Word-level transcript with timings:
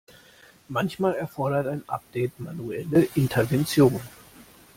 Manchmal 0.67 1.13
erfordert 1.13 1.67
ein 1.67 1.83
Update 1.87 2.39
manuelle 2.39 3.07
Intervention. 3.13 3.99